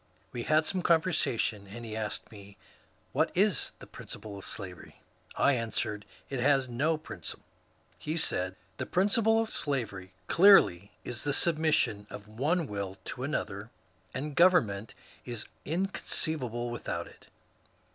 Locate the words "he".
1.85-1.95, 7.99-8.17